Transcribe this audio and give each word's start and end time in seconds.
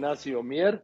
Ignacio 0.00 0.42
Mier, 0.42 0.82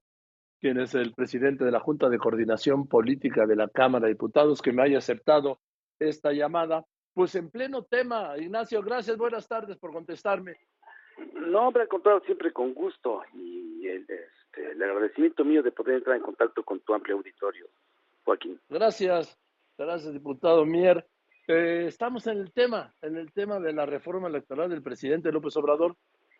quien 0.60 0.78
es 0.78 0.94
el 0.94 1.14
presidente 1.14 1.64
de 1.64 1.70
la 1.70 1.80
Junta 1.80 2.10
de 2.10 2.18
Coordinación 2.18 2.86
Política 2.86 3.46
de 3.46 3.56
la 3.56 3.66
Cámara 3.66 4.04
de 4.04 4.12
Diputados, 4.12 4.60
que 4.60 4.72
me 4.72 4.82
haya 4.82 4.98
aceptado 4.98 5.58
esta 5.98 6.32
llamada. 6.32 6.84
Pues 7.14 7.34
en 7.34 7.48
pleno 7.48 7.82
tema, 7.82 8.36
Ignacio, 8.36 8.82
gracias, 8.82 9.16
buenas 9.16 9.48
tardes 9.48 9.78
por 9.78 9.90
contestarme. 9.90 10.58
No, 11.32 11.68
hombre, 11.68 11.84
al 11.84 11.88
contrario, 11.88 12.22
siempre 12.26 12.52
con 12.52 12.74
gusto 12.74 13.22
y 13.32 13.86
el, 13.86 14.02
este, 14.02 14.72
el 14.72 14.82
agradecimiento 14.82 15.46
mío 15.46 15.62
de 15.62 15.72
poder 15.72 15.94
entrar 15.94 16.16
en 16.16 16.22
contacto 16.22 16.62
con 16.62 16.80
tu 16.80 16.92
amplio 16.92 17.16
auditorio, 17.16 17.68
Joaquín. 18.22 18.60
Gracias, 18.68 19.38
gracias, 19.78 20.12
diputado 20.12 20.66
Mier. 20.66 21.06
Eh, 21.48 21.86
estamos 21.88 22.26
en 22.26 22.36
el 22.36 22.52
tema, 22.52 22.92
en 23.00 23.16
el 23.16 23.32
tema 23.32 23.60
de 23.60 23.72
la 23.72 23.86
reforma 23.86 24.28
electoral 24.28 24.68
del 24.68 24.82
presidente 24.82 25.32
López 25.32 25.56
Obrador, 25.56 25.96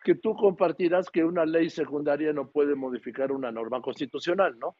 que 0.07 0.15
tú 0.15 0.37
compartirás 0.37 1.11
que 1.11 1.25
una 1.25 1.45
ley 1.45 1.69
secundaria 1.69 2.31
no 2.31 2.49
puede 2.49 2.75
modificar 2.75 3.33
una 3.33 3.51
norma 3.51 3.81
constitucional, 3.81 4.57
¿no? 4.57 4.73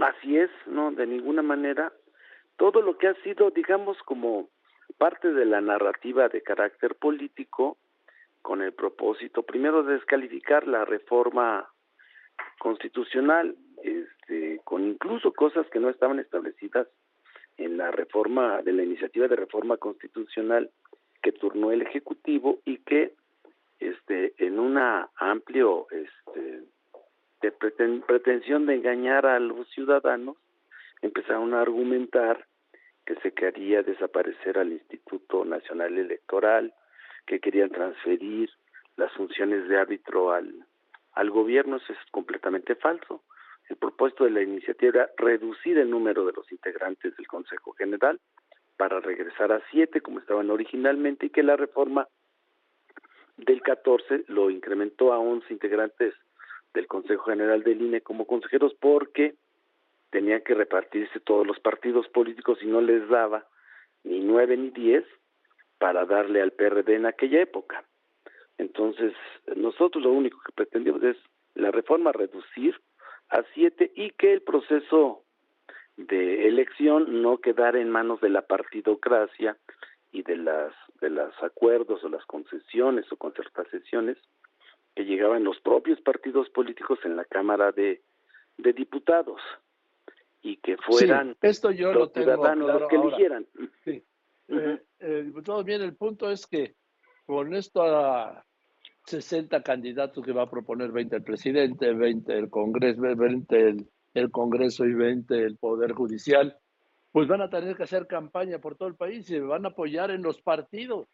Así 0.00 0.36
es, 0.36 0.48
no, 0.68 0.92
de 0.92 1.08
ninguna 1.08 1.42
manera. 1.42 1.92
Todo 2.56 2.80
lo 2.80 2.96
que 2.96 3.08
ha 3.08 3.14
sido, 3.24 3.50
digamos, 3.50 3.98
como 4.04 4.48
parte 4.96 5.32
de 5.32 5.44
la 5.44 5.60
narrativa 5.60 6.28
de 6.28 6.42
carácter 6.42 6.94
político, 6.94 7.78
con 8.42 8.62
el 8.62 8.72
propósito, 8.72 9.42
primero, 9.42 9.82
de 9.82 9.94
descalificar 9.94 10.68
la 10.68 10.84
reforma 10.84 11.68
constitucional, 12.60 13.56
este, 13.82 14.60
con 14.62 14.86
incluso 14.86 15.32
cosas 15.32 15.66
que 15.70 15.80
no 15.80 15.90
estaban 15.90 16.20
establecidas 16.20 16.86
en 17.56 17.76
la 17.76 17.90
reforma 17.90 18.62
de 18.62 18.72
la 18.72 18.84
iniciativa 18.84 19.26
de 19.26 19.34
reforma 19.34 19.78
constitucional 19.78 20.70
que 21.24 21.32
turnó 21.32 21.72
el 21.72 21.82
ejecutivo 21.82 22.60
y 22.64 22.78
que 22.78 23.14
este 23.80 24.34
en 24.38 24.58
una 24.58 25.08
amplio 25.16 25.86
este 25.90 26.64
de 27.40 27.52
pretensión 27.52 28.66
de 28.66 28.74
engañar 28.74 29.24
a 29.26 29.40
los 29.40 29.68
ciudadanos 29.70 30.36
empezaron 31.00 31.54
a 31.54 31.62
argumentar 31.62 32.46
que 33.06 33.14
se 33.16 33.32
quería 33.32 33.82
desaparecer 33.82 34.58
al 34.58 34.72
Instituto 34.72 35.44
Nacional 35.44 35.98
Electoral, 35.98 36.74
que 37.26 37.40
querían 37.40 37.70
transferir 37.70 38.50
las 38.96 39.12
funciones 39.12 39.68
de 39.68 39.78
árbitro 39.78 40.32
al, 40.32 40.66
gobierno, 41.30 41.76
eso 41.76 41.92
es 41.92 41.98
completamente 42.10 42.74
falso. 42.74 43.22
El 43.68 43.76
propósito 43.76 44.24
de 44.24 44.30
la 44.30 44.42
iniciativa 44.42 44.90
era 44.90 45.10
reducir 45.16 45.78
el 45.78 45.90
número 45.90 46.26
de 46.26 46.32
los 46.32 46.50
integrantes 46.52 47.16
del 47.16 47.26
Consejo 47.26 47.72
General 47.72 48.20
para 48.76 49.00
regresar 49.00 49.52
a 49.52 49.62
siete 49.70 50.00
como 50.00 50.18
estaban 50.18 50.50
originalmente 50.50 51.26
y 51.26 51.30
que 51.30 51.42
la 51.42 51.56
reforma 51.56 52.06
del 53.44 53.62
14 53.62 54.24
lo 54.28 54.50
incrementó 54.50 55.12
a 55.12 55.18
11 55.18 55.52
integrantes 55.52 56.14
del 56.74 56.86
Consejo 56.86 57.24
General 57.24 57.62
del 57.62 57.82
INE 57.82 58.00
como 58.00 58.26
consejeros 58.26 58.74
porque 58.80 59.34
tenían 60.10 60.42
que 60.42 60.54
repartirse 60.54 61.20
todos 61.20 61.46
los 61.46 61.58
partidos 61.60 62.08
políticos 62.08 62.58
y 62.62 62.66
no 62.66 62.80
les 62.80 63.08
daba 63.08 63.46
ni 64.04 64.20
nueve 64.20 64.56
ni 64.56 64.70
diez 64.70 65.04
para 65.78 66.04
darle 66.04 66.42
al 66.42 66.52
PRD 66.52 66.96
en 66.96 67.06
aquella 67.06 67.40
época. 67.40 67.84
Entonces, 68.58 69.14
nosotros 69.56 70.04
lo 70.04 70.12
único 70.12 70.38
que 70.44 70.52
pretendíamos 70.52 71.02
es 71.02 71.16
la 71.54 71.70
reforma 71.70 72.12
reducir 72.12 72.78
a 73.30 73.42
siete 73.54 73.90
y 73.94 74.10
que 74.10 74.32
el 74.32 74.42
proceso 74.42 75.22
de 75.96 76.48
elección 76.48 77.22
no 77.22 77.38
quedara 77.38 77.80
en 77.80 77.90
manos 77.90 78.20
de 78.20 78.30
la 78.30 78.42
partidocracia 78.42 79.56
y 80.12 80.22
de 80.22 80.36
las 80.36 80.72
de 81.00 81.10
los 81.10 81.32
acuerdos 81.42 82.02
o 82.04 82.08
las 82.08 82.24
concesiones 82.26 83.10
o 83.12 83.16
concertaciones 83.16 84.18
que 84.94 85.04
llegaban 85.04 85.44
los 85.44 85.60
propios 85.60 86.00
partidos 86.00 86.50
políticos 86.50 86.98
en 87.04 87.16
la 87.16 87.24
Cámara 87.24 87.72
de, 87.72 88.02
de 88.58 88.72
Diputados 88.72 89.40
y 90.42 90.56
que 90.56 90.76
fueran 90.78 91.36
esto 91.42 91.70
yo 91.70 91.92
los 91.92 92.08
lo 92.08 92.08
ciudadanos 92.08 92.80
los 92.80 92.88
que 92.88 92.96
eligieran. 92.96 93.46
Sí. 93.84 94.02
Eh, 94.48 94.82
eh, 94.98 95.22
diputado, 95.24 95.62
bien, 95.62 95.80
el 95.82 95.94
punto 95.94 96.28
es 96.30 96.46
que 96.46 96.74
con 97.24 97.54
esto 97.54 97.82
a 97.82 98.44
60 99.06 99.62
candidatos 99.62 100.24
que 100.24 100.32
va 100.32 100.42
a 100.42 100.50
proponer 100.50 100.90
20 100.90 101.16
el 101.16 101.22
presidente, 101.22 101.92
20 101.92 102.32
el 102.32 102.50
Congreso, 102.50 103.00
20 103.00 103.68
el, 103.68 103.88
el 104.14 104.30
Congreso 104.30 104.84
y 104.86 104.94
20 104.94 105.34
el 105.36 105.56
Poder 105.56 105.92
Judicial, 105.92 106.58
pues 107.12 107.26
van 107.28 107.40
a 107.40 107.50
tener 107.50 107.76
que 107.76 107.82
hacer 107.82 108.06
campaña 108.06 108.58
por 108.58 108.76
todo 108.76 108.88
el 108.88 108.94
país 108.94 109.28
y 109.30 109.38
van 109.40 109.64
a 109.64 109.70
apoyar 109.70 110.10
en 110.10 110.22
los 110.22 110.40
partidos, 110.40 111.08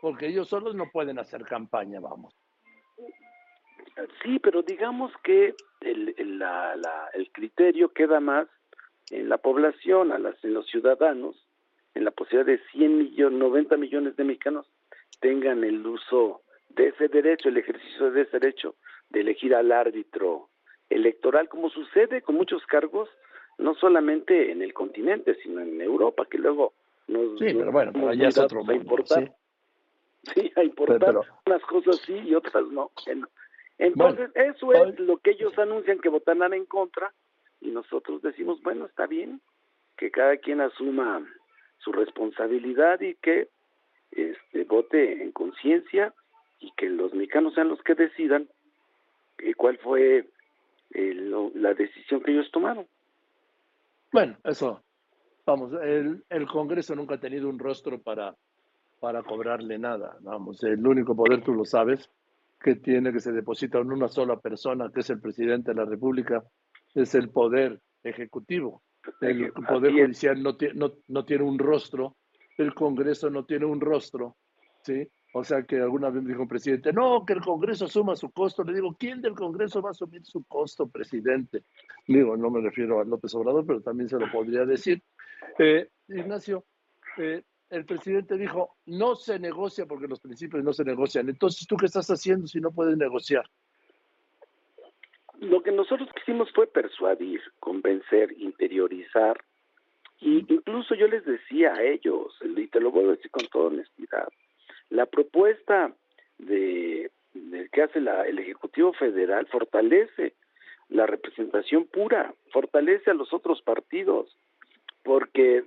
porque 0.00 0.28
ellos 0.28 0.48
solos 0.48 0.74
no 0.74 0.90
pueden 0.90 1.18
hacer 1.18 1.44
campaña, 1.44 2.00
vamos. 2.00 2.34
Sí, 4.22 4.38
pero 4.38 4.62
digamos 4.62 5.12
que 5.22 5.54
el, 5.80 6.14
el, 6.18 6.38
la, 6.38 6.76
la, 6.76 7.08
el 7.14 7.30
criterio 7.32 7.92
queda 7.92 8.20
más 8.20 8.46
en 9.10 9.28
la 9.28 9.38
población, 9.38 10.12
a 10.12 10.18
las, 10.18 10.42
en 10.44 10.54
los 10.54 10.66
ciudadanos, 10.66 11.46
en 11.94 12.04
la 12.04 12.10
posibilidad 12.10 12.46
de 12.46 12.60
100 12.72 12.98
millones, 12.98 13.38
90 13.38 13.76
millones 13.76 14.16
de 14.16 14.24
mexicanos 14.24 14.70
tengan 15.20 15.64
el 15.64 15.86
uso 15.86 16.42
de 16.68 16.88
ese 16.88 17.08
derecho, 17.08 17.48
el 17.48 17.56
ejercicio 17.56 18.10
de 18.10 18.22
ese 18.22 18.38
derecho 18.38 18.74
de 19.08 19.20
elegir 19.20 19.54
al 19.54 19.72
árbitro 19.72 20.50
electoral, 20.90 21.48
como 21.48 21.70
sucede 21.70 22.22
con 22.22 22.34
muchos 22.34 22.64
cargos, 22.66 23.08
no 23.58 23.74
solamente 23.74 24.50
en 24.50 24.62
el 24.62 24.72
continente, 24.74 25.34
sino 25.42 25.60
en 25.60 25.80
Europa, 25.80 26.26
que 26.30 26.38
luego 26.38 26.74
nos, 27.08 27.38
sí, 27.38 27.46
pero 27.54 27.72
bueno, 27.72 27.92
pero 27.92 28.12
ya 28.14 28.28
es 28.28 28.38
otro 28.38 28.58
mundo, 28.58 28.72
a 28.72 28.76
importar. 28.76 29.34
Sí, 30.24 30.40
sí 30.40 30.52
a 30.56 30.64
importar 30.64 30.98
pero, 30.98 31.22
unas 31.46 31.62
cosas 31.62 31.96
sí 32.04 32.14
y 32.14 32.34
otras 32.34 32.66
no. 32.68 32.90
Entonces, 33.78 34.30
bueno, 34.34 34.50
eso 34.52 34.72
es 34.72 34.98
lo 35.00 35.18
que 35.18 35.32
ellos 35.32 35.56
anuncian 35.58 35.98
que 36.00 36.08
votarán 36.08 36.54
en 36.54 36.64
contra 36.64 37.12
y 37.60 37.70
nosotros 37.70 38.22
decimos, 38.22 38.60
bueno, 38.62 38.86
está 38.86 39.06
bien, 39.06 39.40
que 39.96 40.10
cada 40.10 40.36
quien 40.38 40.60
asuma 40.60 41.26
su 41.78 41.92
responsabilidad 41.92 43.00
y 43.00 43.14
que 43.16 43.48
este 44.10 44.64
vote 44.64 45.22
en 45.22 45.32
conciencia 45.32 46.14
y 46.58 46.72
que 46.72 46.88
los 46.88 47.12
mexicanos 47.14 47.54
sean 47.54 47.68
los 47.68 47.82
que 47.82 47.94
decidan 47.94 48.48
eh, 49.38 49.54
cuál 49.54 49.78
fue 49.78 50.26
el, 50.90 51.30
la 51.54 51.74
decisión 51.74 52.22
que 52.22 52.32
ellos 52.32 52.50
tomaron. 52.50 52.86
Bueno, 54.16 54.38
eso, 54.44 54.82
vamos, 55.44 55.74
el, 55.82 56.24
el 56.30 56.46
Congreso 56.46 56.94
nunca 56.96 57.16
ha 57.16 57.20
tenido 57.20 57.50
un 57.50 57.58
rostro 57.58 58.00
para, 58.00 58.34
para 58.98 59.22
cobrarle 59.22 59.78
nada, 59.78 60.16
vamos, 60.22 60.64
el 60.64 60.86
único 60.86 61.14
poder, 61.14 61.44
tú 61.44 61.52
lo 61.52 61.66
sabes, 61.66 62.10
que 62.58 62.76
tiene 62.76 63.12
que 63.12 63.20
se 63.20 63.30
deposita 63.30 63.76
en 63.76 63.92
una 63.92 64.08
sola 64.08 64.40
persona, 64.40 64.90
que 64.90 65.00
es 65.00 65.10
el 65.10 65.20
presidente 65.20 65.72
de 65.72 65.76
la 65.76 65.84
República, 65.84 66.42
es 66.94 67.14
el 67.14 67.28
poder 67.28 67.78
ejecutivo. 68.02 68.80
El 69.20 69.52
poder 69.52 69.92
judicial 69.92 70.42
no, 70.42 70.56
no, 70.72 70.92
no 71.08 71.24
tiene 71.26 71.44
un 71.44 71.58
rostro, 71.58 72.16
el 72.56 72.72
Congreso 72.72 73.28
no 73.28 73.44
tiene 73.44 73.66
un 73.66 73.82
rostro, 73.82 74.36
¿sí? 74.86 75.08
O 75.34 75.44
sea 75.44 75.64
que 75.64 75.76
alguna 75.76 76.08
vez 76.08 76.24
dijo 76.24 76.42
el 76.42 76.48
presidente, 76.48 76.92
no, 76.92 77.26
que 77.26 77.34
el 77.34 77.40
Congreso 77.40 77.84
asuma 77.84 78.16
su 78.16 78.30
costo. 78.30 78.64
Le 78.64 78.72
digo, 78.72 78.96
¿quién 78.98 79.20
del 79.20 79.34
Congreso 79.34 79.82
va 79.82 79.90
a 79.90 79.92
asumir 79.92 80.24
su 80.24 80.44
costo, 80.44 80.88
presidente? 80.88 81.64
Digo, 82.06 82.36
no 82.36 82.48
me 82.48 82.62
refiero 82.62 83.00
a 83.00 83.04
López 83.04 83.34
Obrador, 83.34 83.66
pero 83.66 83.82
también 83.82 84.08
se 84.08 84.18
lo 84.18 84.30
podría 84.32 84.64
decir. 84.64 85.02
Eh, 85.58 85.90
Ignacio, 86.08 86.64
eh, 87.18 87.42
el 87.68 87.84
presidente 87.84 88.38
dijo, 88.38 88.76
no 88.86 89.14
se 89.16 89.38
negocia 89.38 89.84
porque 89.84 90.06
los 90.06 90.20
principios 90.20 90.64
no 90.64 90.72
se 90.72 90.84
negocian. 90.84 91.28
Entonces, 91.28 91.66
¿tú 91.66 91.76
qué 91.76 91.86
estás 91.86 92.08
haciendo 92.08 92.46
si 92.46 92.60
no 92.60 92.70
puedes 92.70 92.96
negociar? 92.96 93.44
Lo 95.40 95.62
que 95.62 95.72
nosotros 95.72 96.08
quisimos 96.14 96.50
fue 96.54 96.66
persuadir, 96.66 97.42
convencer, 97.60 98.32
interiorizar. 98.38 99.36
Y 100.18 100.50
incluso 100.50 100.94
yo 100.94 101.08
les 101.08 101.26
decía 101.26 101.74
a 101.74 101.82
ellos, 101.82 102.34
y 102.42 102.68
te 102.68 102.80
lo 102.80 102.90
voy 102.90 103.04
a 103.04 103.08
decir 103.08 103.30
con 103.30 103.46
toda 103.48 103.66
honestidad, 103.66 104.28
la 104.90 105.06
propuesta 105.06 105.92
de, 106.38 107.10
que 107.72 107.82
hace 107.82 108.00
la, 108.00 108.26
el 108.26 108.38
Ejecutivo 108.38 108.92
Federal 108.92 109.46
fortalece 109.46 110.34
la 110.88 111.06
representación 111.06 111.86
pura, 111.86 112.34
fortalece 112.52 113.10
a 113.10 113.14
los 113.14 113.32
otros 113.32 113.60
partidos, 113.62 114.36
porque 115.02 115.64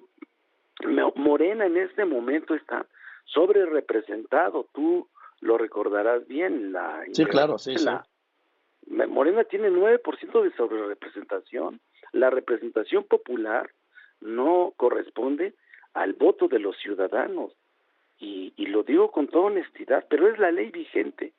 Morena 1.16 1.66
en 1.66 1.78
este 1.78 2.06
momento 2.06 2.56
está 2.56 2.86
sobre 3.26 3.66
representado, 3.66 4.68
tú 4.74 5.08
lo 5.42 5.58
recordarás 5.58 6.28
bien. 6.28 6.72
La 6.72 7.04
sí, 7.12 7.26
claro, 7.26 7.58
sí, 7.58 7.76
la, 7.84 8.06
sí. 8.88 9.06
Morena 9.08 9.44
tiene 9.44 9.70
9% 9.70 10.44
de 10.44 10.52
sobre 10.56 10.88
representación, 10.88 11.80
la 12.12 12.30
representación 12.30 13.04
popular 13.04 13.70
no 14.22 14.74
corresponde 14.78 15.54
al 15.94 16.14
voto 16.14 16.48
de 16.48 16.60
los 16.60 16.78
ciudadanos 16.78 17.54
y, 18.20 18.54
y 18.56 18.66
lo 18.68 18.84
digo 18.84 19.12
con 19.12 19.28
toda 19.28 19.48
honestidad, 19.48 20.06
pero 20.10 20.28
es 20.28 20.38
la 20.38 20.52
ley 20.52 20.70
vigente 20.70 21.34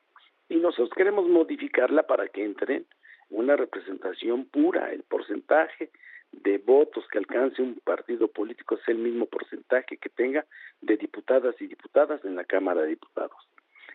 y 0.51 0.57
nosotros 0.57 0.89
queremos 0.89 1.29
modificarla 1.29 2.03
para 2.03 2.27
que 2.27 2.43
entre 2.43 2.83
una 3.29 3.55
representación 3.55 4.45
pura, 4.45 4.91
el 4.91 5.03
porcentaje 5.03 5.91
de 6.31 6.57
votos 6.57 7.05
que 7.09 7.19
alcance 7.19 7.61
un 7.61 7.75
partido 7.75 8.27
político 8.27 8.75
es 8.75 8.87
el 8.87 8.97
mismo 8.97 9.25
porcentaje 9.27 9.95
que 9.95 10.09
tenga 10.09 10.45
de 10.81 10.97
diputadas 10.97 11.55
y 11.61 11.67
diputadas 11.67 12.23
en 12.25 12.35
la 12.35 12.43
Cámara 12.43 12.81
de 12.81 12.89
Diputados. 12.89 13.37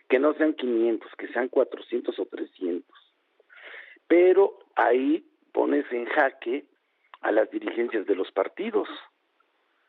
Que 0.09 0.17
no 0.17 0.33
sean 0.33 0.53
500, 0.53 1.11
que 1.15 1.27
sean 1.27 1.47
400 1.47 2.17
o 2.17 2.25
300. 2.25 2.83
pero 4.07 4.57
ahí 4.75 5.23
pones 5.51 5.85
en 5.91 6.05
jaque 6.05 6.65
a 7.21 7.31
las 7.31 7.51
dirigencias 7.51 8.05
de 8.05 8.15
los 8.15 8.31
partidos, 8.31 8.87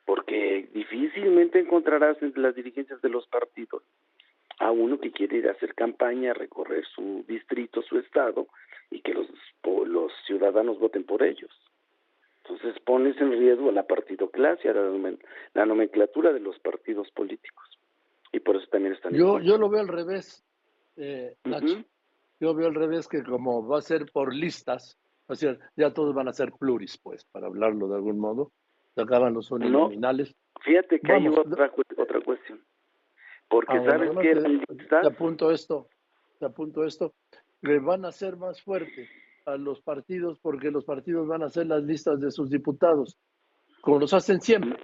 porque 0.08 0.70
difícilmente 0.72 1.58
encontrarás 1.58 2.16
entre 2.22 2.40
las 2.40 2.54
dirigencias 2.54 3.02
de 3.02 3.10
los 3.10 3.26
partidos 3.26 3.82
a 4.58 4.70
uno 4.70 4.98
que 4.98 5.12
quiere 5.12 5.36
ir 5.36 5.48
a 5.48 5.52
hacer 5.52 5.74
campaña, 5.74 6.32
recorrer 6.32 6.82
su 6.94 7.26
distrito, 7.28 7.82
su 7.82 7.98
estado, 7.98 8.46
y 8.90 9.02
que 9.02 9.12
los, 9.12 9.26
los 9.86 10.10
ciudadanos 10.26 10.78
voten 10.78 11.04
por 11.04 11.22
ellos. 11.22 11.50
Entonces 12.42 12.80
pones 12.86 13.20
en 13.20 13.32
riesgo 13.32 13.68
a 13.68 13.72
la 13.72 13.82
partidoclasia, 13.82 14.72
la, 14.72 15.14
la 15.52 15.66
nomenclatura 15.66 16.32
de 16.32 16.40
los 16.40 16.58
partidos 16.60 17.10
políticos. 17.10 17.78
Y 18.32 18.40
por 18.40 18.56
eso 18.56 18.66
también 18.70 18.94
están... 18.94 19.12
Yo, 19.12 19.40
yo 19.40 19.58
lo 19.58 19.68
veo 19.68 19.82
al 19.82 19.88
revés, 19.88 20.42
eh, 20.96 21.34
Nacho. 21.44 21.84
Yo 22.40 22.54
veo 22.54 22.68
al 22.68 22.74
revés 22.74 23.08
que 23.08 23.22
como 23.22 23.68
va 23.68 23.76
a 23.76 23.82
ser 23.82 24.10
por 24.10 24.34
listas, 24.34 24.98
o 25.26 25.34
sea, 25.34 25.58
ya 25.76 25.92
todos 25.92 26.14
van 26.14 26.28
a 26.28 26.32
ser 26.32 26.52
pluris, 26.58 26.96
pues, 26.96 27.26
para 27.26 27.48
hablarlo 27.48 27.88
de 27.88 27.96
algún 27.96 28.18
modo. 28.18 28.52
Se 28.98 29.02
acaban 29.02 29.32
los 29.32 29.48
uninominales. 29.52 30.34
fíjate 30.60 30.98
que 30.98 31.12
hay 31.12 31.28
otra, 31.28 31.70
otra 31.96 32.20
cuestión. 32.20 32.60
Porque 33.48 33.76
ah, 33.76 33.84
sabes 33.84 34.10
que 34.18 34.34
te, 34.34 35.06
apunto 35.06 35.52
esto, 35.52 35.86
te 36.40 36.46
apunto 36.46 36.82
esto, 36.82 37.14
le 37.62 37.78
van 37.78 38.04
a 38.04 38.10
ser 38.10 38.36
más 38.36 38.60
fuerte 38.60 39.08
a 39.46 39.56
los 39.56 39.80
partidos 39.82 40.40
porque 40.40 40.72
los 40.72 40.84
partidos 40.84 41.28
van 41.28 41.44
a 41.44 41.46
hacer 41.46 41.68
las 41.68 41.84
listas 41.84 42.18
de 42.18 42.32
sus 42.32 42.50
diputados, 42.50 43.16
como 43.82 44.00
los 44.00 44.12
hacen 44.14 44.40
siempre. 44.40 44.76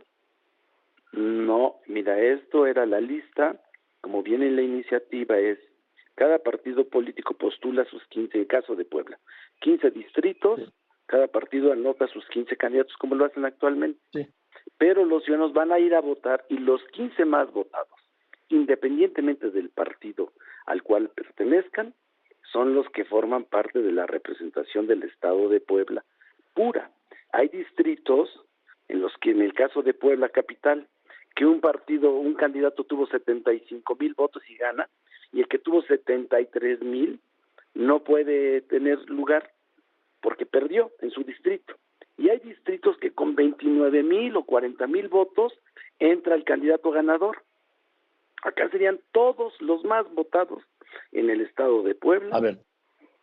No, 1.10 1.80
mira, 1.88 2.16
esto 2.20 2.68
era 2.68 2.86
la 2.86 3.00
lista, 3.00 3.60
como 4.00 4.22
viene 4.22 4.46
en 4.46 4.54
la 4.54 4.62
iniciativa, 4.62 5.36
es 5.40 5.58
cada 6.14 6.38
partido 6.38 6.88
político 6.88 7.34
postula 7.34 7.84
sus 7.86 8.06
15, 8.10 8.38
en 8.38 8.44
caso 8.44 8.76
de 8.76 8.84
Puebla, 8.84 9.18
15 9.62 9.90
distritos, 9.90 10.72
cada 11.06 11.28
partido 11.28 11.72
anota 11.72 12.06
sus 12.08 12.26
15 12.28 12.56
candidatos 12.56 12.96
como 12.96 13.14
lo 13.14 13.24
hacen 13.24 13.44
actualmente. 13.44 14.30
Pero 14.78 15.04
los 15.04 15.24
ciudadanos 15.24 15.52
van 15.52 15.72
a 15.72 15.78
ir 15.78 15.94
a 15.94 16.00
votar 16.00 16.44
y 16.48 16.58
los 16.58 16.82
15 16.92 17.24
más 17.24 17.52
votados, 17.52 17.98
independientemente 18.48 19.50
del 19.50 19.70
partido 19.70 20.32
al 20.66 20.82
cual 20.82 21.10
pertenezcan, 21.10 21.94
son 22.52 22.74
los 22.74 22.88
que 22.90 23.04
forman 23.04 23.44
parte 23.44 23.80
de 23.82 23.92
la 23.92 24.06
representación 24.06 24.86
del 24.86 25.02
Estado 25.02 25.48
de 25.48 25.60
Puebla 25.60 26.04
pura. 26.54 26.90
Hay 27.32 27.48
distritos 27.48 28.30
en 28.88 29.00
los 29.00 29.12
que, 29.20 29.32
en 29.32 29.42
el 29.42 29.54
caso 29.54 29.82
de 29.82 29.92
Puebla 29.92 30.28
Capital, 30.28 30.86
que 31.34 31.46
un 31.46 31.60
partido, 31.60 32.12
un 32.12 32.34
candidato 32.34 32.84
tuvo 32.84 33.06
75 33.06 33.96
mil 33.96 34.14
votos 34.14 34.42
y 34.48 34.56
gana, 34.56 34.88
y 35.32 35.40
el 35.40 35.48
que 35.48 35.58
tuvo 35.58 35.82
73 35.82 36.80
mil 36.82 37.20
no 37.74 38.04
puede 38.04 38.60
tener 38.62 38.98
lugar 39.10 39.50
porque 40.24 40.46
perdió 40.46 40.90
en 41.02 41.10
su 41.10 41.22
distrito. 41.22 41.74
Y 42.16 42.30
hay 42.30 42.38
distritos 42.38 42.96
que 42.96 43.12
con 43.12 43.34
29 43.34 44.02
mil 44.02 44.34
o 44.36 44.44
40 44.44 44.86
mil 44.86 45.08
votos 45.08 45.52
entra 45.98 46.34
el 46.34 46.44
candidato 46.44 46.90
ganador. 46.90 47.44
Acá 48.42 48.70
serían 48.70 48.98
todos 49.12 49.52
los 49.60 49.84
más 49.84 50.10
votados 50.14 50.62
en 51.12 51.28
el 51.28 51.42
estado 51.42 51.82
de 51.82 51.94
Puebla. 51.94 52.34
A 52.34 52.40
ver. 52.40 52.58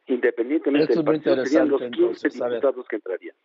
Independientemente 0.06 0.94
del 0.94 1.03
partido, 1.03 1.44
serían 1.44 1.69
los 1.69 1.81
15 1.81 2.30
diputados 2.30 2.88
que 2.88 2.98
entrarían. 2.98 3.36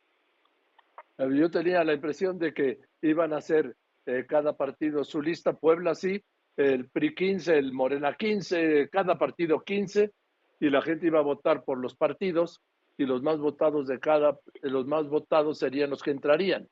Yo 1.19 1.51
tenía 1.51 1.83
la 1.83 1.95
impresión 1.95 2.39
de 2.39 2.53
que 2.53 2.81
iban 3.01 3.33
a 3.33 3.39
hacer 3.39 3.75
eh, 4.05 4.27
cada 4.29 4.55
partido 4.55 5.03
su 5.03 5.23
lista, 5.23 5.55
Puebla 5.55 5.95
sí, 5.95 6.23
el 6.59 6.91
PRI 6.91 7.15
15, 7.15 7.57
el 7.57 7.73
Morena 7.73 8.15
15, 8.15 8.91
cada 8.91 9.17
partido 9.17 9.61
15, 9.61 10.13
y 10.61 10.69
la 10.69 10.83
gente 10.83 11.07
iba 11.07 11.21
a 11.21 11.23
votar 11.23 11.65
por 11.65 11.79
los 11.79 11.97
partidos 11.97 12.61
y 12.99 13.05
los 13.05 13.23
más 13.23 13.39
votados 13.39 13.87
de 13.87 13.99
cada, 13.99 14.39
los 14.63 14.87
más 14.87 15.09
votados 15.09 15.59
serían 15.59 15.91
los 15.91 16.03
que 16.03 16.11
entrarían. 16.11 16.69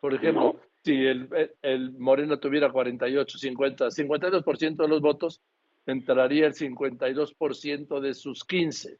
Por 0.00 0.14
ejemplo, 0.14 0.60
si 0.82 1.06
el, 1.06 1.28
el 1.62 1.92
Morena 1.92 2.38
tuviera 2.38 2.70
48, 2.70 3.38
50, 3.38 3.86
52% 3.86 4.76
de 4.76 4.88
los 4.88 5.00
votos, 5.00 5.40
entraría 5.86 6.46
el 6.46 6.54
52% 6.54 8.00
de 8.00 8.14
sus 8.14 8.44
15. 8.44 8.98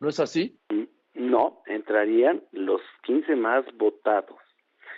¿No 0.00 0.08
es 0.08 0.20
así? 0.20 0.58
No, 1.14 1.62
entrarían 1.66 2.42
los 2.52 2.80
15 3.04 3.36
más 3.36 3.64
votados 3.76 4.38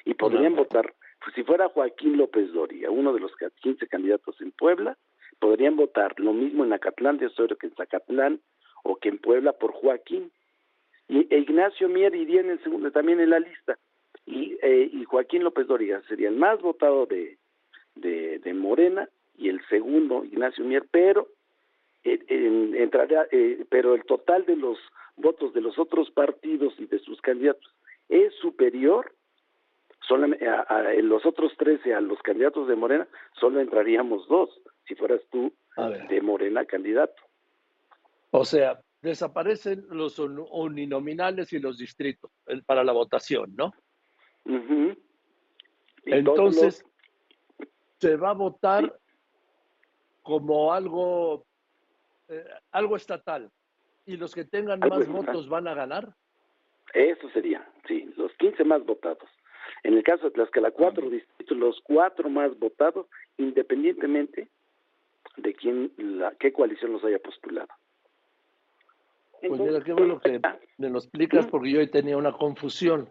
y 0.05 0.15
podrían 0.15 0.57
votar 0.57 0.95
pues, 1.21 1.35
si 1.35 1.45
fuera 1.45 1.69
Joaquín 1.69 2.17
López 2.17 2.53
Doria, 2.53 2.91
uno 2.91 3.13
de 3.13 3.21
los 3.21 3.33
15 3.61 3.87
candidatos 3.89 4.41
en 4.41 4.53
Puebla, 4.53 4.97
podrían 5.39 5.77
votar 5.77 6.19
lo 6.19 6.33
mismo 6.33 6.65
en 6.65 6.73
Acatlán 6.73 7.19
de 7.19 7.27
Osorio 7.27 7.57
que 7.57 7.67
en 7.67 7.75
Zacatlán 7.75 8.41
o 8.83 8.97
que 8.97 9.09
en 9.09 9.19
Puebla 9.19 9.53
por 9.53 9.73
Joaquín. 9.73 10.33
Y 11.09 11.27
e 11.31 11.39
Ignacio 11.39 11.89
Mier 11.89 12.15
iría 12.15 12.41
en 12.41 12.51
el 12.51 12.63
segundo, 12.63 12.91
también 12.91 13.21
en 13.21 13.31
la 13.31 13.41
lista. 13.41 13.79
Y, 14.27 14.59
eh, 14.63 14.91
y 14.93 15.05
Joaquín 15.05 15.43
López 15.43 15.67
Doria 15.67 16.03
sería 16.07 16.29
el 16.29 16.37
más 16.37 16.61
votado 16.61 17.07
de, 17.07 17.39
de, 17.95 18.55
Morena 18.55 19.09
y 19.37 19.49
el 19.49 19.65
segundo 19.69 20.25
Ignacio 20.25 20.65
Mier, 20.65 20.85
pero 20.91 21.29
eh, 22.05 22.19
entraría, 22.77 23.27
eh, 23.31 23.65
pero 23.71 23.95
el 23.95 24.05
total 24.05 24.45
de 24.45 24.57
los 24.57 24.79
votos 25.17 25.55
de 25.55 25.61
los 25.61 25.79
otros 25.79 26.11
partidos 26.11 26.75
y 26.79 26.87
de 26.87 26.99
sus 26.99 27.21
candidatos 27.21 27.75
es 28.09 28.35
superior 28.35 29.13
solamente 30.07 30.47
a, 30.49 30.95
los 31.03 31.27
otros 31.27 31.53
13, 31.59 31.95
a 31.95 32.01
los 32.01 32.21
candidatos 32.23 32.67
de 32.69 32.77
Morena, 32.77 33.07
solo 33.39 33.61
entraríamos 33.61 34.27
dos, 34.29 34.49
si 34.87 34.95
fueras 34.95 35.21
tú 35.31 35.53
de 36.09 36.21
Morena 36.23 36.65
candidato. 36.65 37.23
O 38.31 38.45
sea, 38.45 38.81
desaparecen 39.03 39.87
los 39.91 40.19
uninominales 40.19 41.53
y 41.53 41.59
los 41.59 41.79
distritos 41.79 42.31
para 42.67 42.85
la 42.85 42.93
votación, 42.93 43.55
¿no? 43.57 43.73
Entonces, 46.05 46.85
se 48.01 48.17
va 48.17 48.31
a 48.31 48.35
votar 48.35 48.99
como 50.23 50.73
algo, 50.73 51.47
eh, 52.29 52.45
algo 52.73 52.97
estatal 52.97 53.51
y 54.07 54.17
los 54.17 54.35
que 54.35 54.45
tengan 54.45 54.81
más 54.81 55.07
votos 55.07 55.49
van 55.49 55.69
a 55.69 55.75
ganar. 55.75 56.15
Eso 56.95 57.29
sería, 57.31 57.69
sí, 57.87 58.11
los 58.17 58.33
15 58.35 58.65
más 58.65 58.85
votados. 58.85 59.29
En 59.83 59.95
el 59.95 60.03
caso 60.03 60.25
de 60.25 60.31
Tlaxcala, 60.31 60.71
cuatro 60.71 61.11
distritos, 61.11 61.57
los 61.57 61.81
cuatro 61.83 62.31
más 62.31 62.59
votados, 62.59 63.07
independientemente 63.37 64.49
de 65.37 65.55
quién, 65.55 65.93
la, 65.99 66.35
qué 66.37 66.53
coalición 66.53 66.93
los 66.93 67.05
haya 67.05 67.19
postulado. 67.19 67.69
Pues 69.49 69.61
mira, 69.61 69.83
qué 69.83 69.93
bueno 69.93 70.21
que 70.21 70.41
me 70.79 70.91
lo 70.91 70.99
explicas 70.99 71.47
porque 71.47 71.71
yo 71.71 71.81
ahí 71.81 71.89
tenía 71.89 72.17
una 72.17 72.33
confusión. 72.33 73.09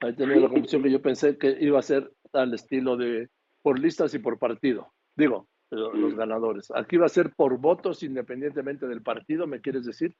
Ahí 0.00 0.14
tenía 0.14 0.36
la 0.36 0.48
confusión 0.48 0.82
que 0.82 0.90
yo 0.90 1.02
pensé 1.02 1.38
que 1.38 1.56
iba 1.60 1.78
a 1.78 1.82
ser 1.82 2.10
al 2.32 2.54
estilo 2.54 2.96
de 2.96 3.28
por 3.62 3.78
listas 3.78 4.14
y 4.14 4.18
por 4.18 4.38
partido. 4.38 4.92
Digo, 5.16 5.48
los 5.70 6.14
ganadores. 6.14 6.70
Aquí 6.74 6.96
va 6.96 7.06
a 7.06 7.10
ser 7.10 7.32
por 7.34 7.58
votos 7.58 8.02
independientemente 8.02 8.86
del 8.86 9.02
partido, 9.02 9.46
¿me 9.46 9.60
quieres 9.60 9.84
decir? 9.84 10.14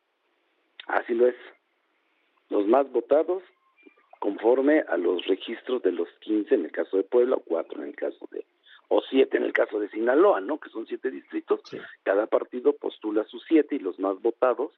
Así 0.86 1.14
lo 1.14 1.26
es. 1.26 1.36
Los 2.50 2.66
más 2.66 2.90
votados 2.90 3.42
conforme 4.18 4.80
a 4.88 4.96
los 4.96 5.24
registros 5.26 5.82
de 5.82 5.92
los 5.92 6.08
15 6.20 6.54
en 6.54 6.64
el 6.64 6.72
caso 6.72 6.96
de 6.96 7.04
Puebla 7.04 7.36
o 7.36 7.40
4 7.40 7.82
en 7.82 7.88
el 7.88 7.96
caso 7.96 8.28
de 8.32 8.44
o 8.88 9.02
7 9.02 9.36
en 9.36 9.44
el 9.44 9.52
caso 9.52 9.78
de 9.78 9.88
Sinaloa, 9.88 10.40
¿no? 10.40 10.58
Que 10.58 10.70
son 10.70 10.86
siete 10.86 11.10
distritos. 11.10 11.60
Cada 12.02 12.26
partido 12.26 12.72
postula 12.74 13.24
sus 13.24 13.44
siete 13.46 13.76
y 13.76 13.78
los 13.78 13.98
más 13.98 14.20
votados, 14.20 14.72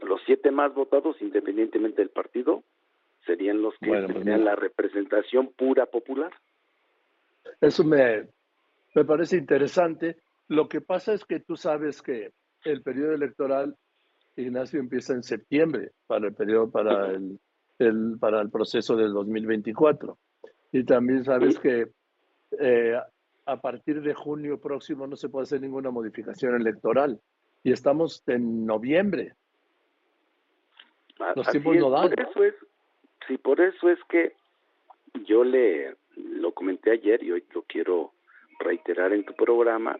los 0.00 0.20
siete 0.26 0.50
más 0.50 0.74
votados 0.74 1.20
independientemente 1.20 2.02
del 2.02 2.10
partido, 2.10 2.62
serían 3.26 3.62
los 3.62 3.74
que 3.78 3.88
pues 3.88 4.06
tendrían 4.06 4.44
la 4.44 4.56
representación 4.56 5.48
pura 5.56 5.86
popular. 5.86 6.32
Eso 7.60 7.84
me, 7.84 8.28
me 8.94 9.04
parece 9.04 9.36
interesante. 9.36 10.18
Lo 10.48 10.68
que 10.68 10.80
pasa 10.82 11.14
es 11.14 11.24
que 11.24 11.40
tú 11.40 11.56
sabes 11.56 12.02
que 12.02 12.32
el 12.64 12.82
periodo 12.82 13.12
electoral, 13.12 13.74
Ignacio, 14.36 14.80
empieza 14.80 15.14
en 15.14 15.22
septiembre 15.22 15.92
para 16.06 16.26
el 16.26 16.34
periodo, 16.34 16.70
para 16.70 17.10
el 17.10 17.38
el, 17.78 18.16
para 18.18 18.40
el 18.40 18.50
proceso 18.50 18.96
del 18.96 19.12
2024. 19.12 20.18
Y 20.72 20.84
también 20.84 21.24
sabes 21.24 21.58
que 21.58 21.88
eh, 22.58 23.00
a 23.46 23.60
partir 23.60 24.00
de 24.02 24.14
junio 24.14 24.60
próximo 24.60 25.06
no 25.06 25.16
se 25.16 25.28
puede 25.28 25.44
hacer 25.44 25.60
ninguna 25.60 25.90
modificación 25.90 26.54
electoral. 26.54 27.20
Y 27.62 27.72
estamos 27.72 28.22
en 28.26 28.66
noviembre. 28.66 29.34
Los 31.36 31.48
tiempos 31.48 31.76
no 31.76 31.90
dan. 31.90 32.10
Por 32.10 32.20
eso 32.20 32.44
es, 32.44 32.54
sí, 33.26 33.38
por 33.38 33.60
eso 33.60 33.88
es 33.88 33.98
que 34.08 34.34
yo 35.26 35.44
le 35.44 35.96
lo 36.16 36.52
comenté 36.52 36.92
ayer 36.92 37.22
y 37.22 37.32
hoy 37.32 37.44
lo 37.52 37.62
quiero 37.62 38.12
reiterar 38.58 39.12
en 39.12 39.24
tu 39.24 39.34
programa. 39.34 39.98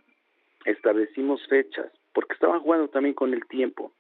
Establecimos 0.65 1.47
fechas, 1.49 1.91
porque 2.13 2.35
estaban 2.35 2.61
jugando 2.61 2.89
también 2.89 3.15
con 3.15 3.33
el 3.35 3.47
tiempo, 3.47 3.93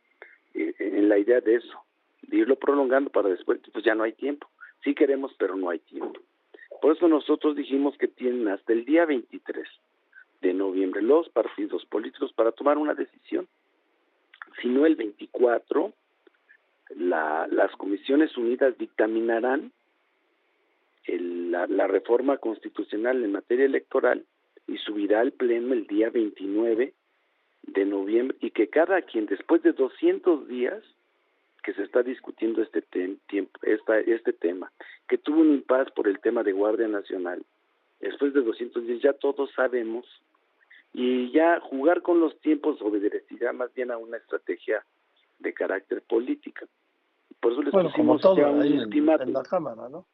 eh, 0.54 0.74
en 0.78 1.08
la 1.08 1.18
idea 1.18 1.40
de 1.40 1.56
eso 1.56 1.84
de 2.28 2.38
irlo 2.38 2.56
prolongando 2.56 3.10
para 3.10 3.28
después, 3.28 3.60
pues 3.72 3.84
ya 3.84 3.94
no 3.94 4.04
hay 4.04 4.12
tiempo. 4.12 4.48
Sí 4.82 4.94
queremos, 4.94 5.34
pero 5.38 5.56
no 5.56 5.70
hay 5.70 5.78
tiempo. 5.80 6.20
Por 6.80 6.96
eso 6.96 7.08
nosotros 7.08 7.56
dijimos 7.56 7.96
que 7.98 8.08
tienen 8.08 8.48
hasta 8.48 8.72
el 8.72 8.84
día 8.84 9.06
23 9.06 9.66
de 10.42 10.54
noviembre 10.54 11.02
los 11.02 11.28
partidos 11.30 11.84
políticos 11.86 12.32
para 12.34 12.52
tomar 12.52 12.78
una 12.78 12.94
decisión. 12.94 13.48
sino 14.62 14.86
el 14.86 14.94
24, 14.94 15.92
las 16.90 17.70
Comisiones 17.76 18.36
Unidas 18.36 18.78
dictaminarán 18.78 19.72
la, 21.06 21.66
la, 21.66 21.86
reforma 21.88 22.38
constitucional 22.38 23.24
en 23.24 23.32
materia 23.32 23.64
electoral 23.64 24.24
y 24.68 24.76
subirá 24.78 25.20
al 25.20 25.32
Pleno 25.32 25.74
el 25.74 25.86
día 25.86 26.10
29 26.10 26.94
de 27.62 27.84
noviembre 27.84 28.36
y 28.40 28.50
que 28.52 28.68
cada 28.68 29.02
quien 29.02 29.26
después 29.26 29.62
de 29.62 29.72
200 29.72 30.46
días 30.46 30.82
que 31.64 31.72
se 31.72 31.82
está 31.82 32.02
discutiendo 32.02 32.62
este 32.62 32.82
tiempo 33.26 33.58
esta, 33.62 33.98
este 33.98 34.32
tema 34.32 34.70
que 35.08 35.18
tuvo 35.18 35.40
un 35.40 35.54
impas 35.54 35.90
por 35.92 36.06
el 36.06 36.20
tema 36.20 36.42
de 36.42 36.52
Guardia 36.52 36.86
Nacional 36.86 37.42
después 38.00 38.34
de 38.34 38.42
200 38.42 38.86
días 38.86 39.02
ya 39.02 39.12
todos 39.14 39.50
sabemos 39.56 40.06
y 40.92 41.32
ya 41.32 41.58
jugar 41.60 42.02
con 42.02 42.20
los 42.20 42.38
tiempos 42.40 42.80
obedecerá 42.80 43.52
más 43.52 43.72
bien 43.74 43.90
a 43.90 43.96
una 43.96 44.18
estrategia 44.18 44.84
de 45.40 45.52
carácter 45.52 46.02
política. 46.02 46.66
Por 47.40 47.52
eso 47.52 47.62
les 47.62 47.72
pusimos 47.72 48.22
ya 48.22 48.48
un 48.48 48.80
ultimátum. 48.80 49.28
en, 49.28 49.34
la 49.34 49.42
cámara 49.42 49.88
no 49.88 50.06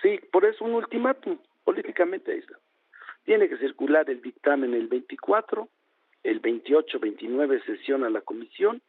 sí 0.00 0.18
por 0.32 0.46
eso 0.46 0.64
un 0.64 0.74
ultimátum 0.74 1.36
políticamente 1.64 2.32
ahí 2.32 2.38
está. 2.38 2.58
Tiene 3.24 3.48
que 3.48 3.58
circular 3.58 4.08
el 4.08 4.22
dictamen 4.22 4.72
el 4.72 4.86
24 4.86 5.68
el 6.22 6.40
28-29 6.42 7.64
sesiona 7.64 8.08
la 8.08 8.20
comisión 8.20 8.80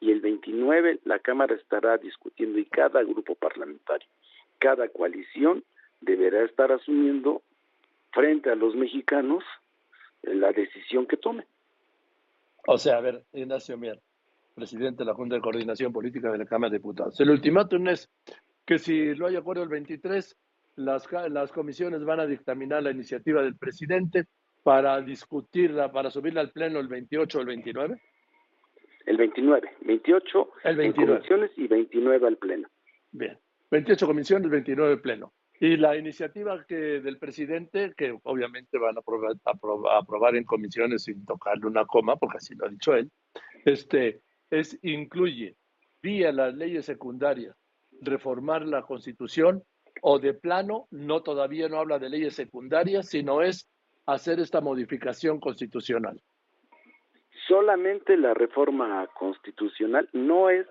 y 0.00 0.10
el 0.10 0.20
29 0.20 1.00
la 1.04 1.18
Cámara 1.18 1.54
estará 1.54 1.96
discutiendo 1.98 2.58
y 2.58 2.66
cada 2.66 3.02
grupo 3.02 3.34
parlamentario, 3.34 4.08
cada 4.58 4.88
coalición 4.88 5.64
deberá 6.00 6.44
estar 6.44 6.72
asumiendo 6.72 7.42
frente 8.12 8.50
a 8.50 8.54
los 8.54 8.74
mexicanos 8.74 9.44
la 10.22 10.52
decisión 10.52 11.06
que 11.06 11.16
tome. 11.16 11.46
O 12.66 12.78
sea, 12.78 12.96
a 12.96 13.00
ver, 13.00 13.22
Ignacio 13.32 13.76
Mier, 13.78 14.00
presidente 14.54 14.98
de 14.98 15.06
la 15.06 15.14
Junta 15.14 15.36
de 15.36 15.40
Coordinación 15.40 15.92
Política 15.92 16.30
de 16.30 16.38
la 16.38 16.46
Cámara 16.46 16.70
de 16.70 16.78
Diputados. 16.78 17.18
El 17.20 17.30
ultimátum 17.30 17.88
es 17.88 18.10
que 18.64 18.78
si 18.78 19.14
no 19.14 19.26
hay 19.26 19.36
acuerdo 19.36 19.62
el 19.62 19.68
23, 19.68 20.36
las, 20.76 21.08
las 21.30 21.52
comisiones 21.52 22.04
van 22.04 22.20
a 22.20 22.26
dictaminar 22.26 22.82
la 22.82 22.90
iniciativa 22.90 23.42
del 23.42 23.56
presidente 23.56 24.26
para 24.62 25.00
discutirla, 25.00 25.92
para 25.92 26.10
subirla 26.10 26.40
al 26.40 26.50
Pleno 26.50 26.80
el 26.80 26.88
28 26.88 27.38
o 27.38 27.40
el 27.40 27.46
29? 27.46 28.00
El 29.06 29.16
29, 29.16 29.70
28 29.82 30.50
el 30.64 30.76
29. 30.76 31.12
en 31.12 31.18
comisiones 31.18 31.50
y 31.56 31.66
29 31.66 32.26
al 32.26 32.36
Pleno. 32.36 32.68
Bien, 33.12 33.38
28 33.70 34.06
comisiones, 34.06 34.50
29 34.50 34.92
al 34.92 35.00
Pleno. 35.00 35.32
Y 35.58 35.76
la 35.78 35.96
iniciativa 35.96 36.62
que 36.66 37.00
del 37.00 37.18
presidente, 37.18 37.94
que 37.96 38.18
obviamente 38.24 38.76
van 38.78 38.96
a 38.96 39.00
aprobar, 39.00 39.36
aprobar, 39.44 40.36
en 40.36 40.44
comisiones 40.44 41.04
sin 41.04 41.24
tocarle 41.24 41.66
una 41.66 41.86
coma, 41.86 42.16
porque 42.16 42.36
así 42.38 42.54
lo 42.54 42.66
ha 42.66 42.68
dicho 42.68 42.94
él, 42.94 43.10
este, 43.64 44.20
es 44.50 44.78
incluye 44.82 45.56
vía 46.02 46.30
las 46.32 46.54
leyes 46.54 46.84
secundarias 46.84 47.56
reformar 48.00 48.66
la 48.66 48.82
constitución 48.82 49.62
o 50.02 50.18
de 50.18 50.34
plano 50.34 50.88
no 50.90 51.22
todavía 51.22 51.68
no 51.68 51.78
habla 51.78 51.98
de 51.98 52.10
leyes 52.10 52.34
secundarias, 52.34 53.08
sino 53.08 53.42
es 53.42 53.68
hacer 54.04 54.40
esta 54.40 54.60
modificación 54.60 55.40
constitucional? 55.40 56.20
Solamente 57.46 58.16
la 58.16 58.34
reforma 58.34 59.06
constitucional 59.14 60.08
no 60.12 60.50
es 60.50 60.66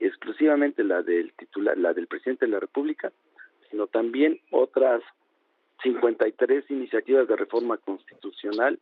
exclusivamente 0.00 0.84
la 0.84 1.02
del 1.02 1.32
titular, 1.34 1.76
la 1.76 1.92
del 1.92 2.06
presidente 2.06 2.46
de 2.46 2.52
la 2.52 2.60
República, 2.60 3.12
sino 3.70 3.86
también 3.86 4.40
otras 4.50 5.02
53 5.82 6.70
iniciativas 6.70 7.28
de 7.28 7.36
reforma 7.36 7.76
constitucional 7.78 8.78